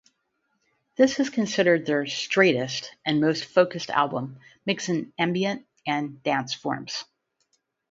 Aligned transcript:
This 0.95 1.19
is 1.19 1.29
considered 1.29 1.85
their 1.85 2.07
"straightest" 2.07 2.89
and 3.05 3.21
most 3.21 3.45
focused 3.45 3.91
album, 3.91 4.39
mixing 4.65 5.13
ambient 5.19 5.67
and 5.85 6.23
dance 6.23 6.55
forms. 6.55 7.03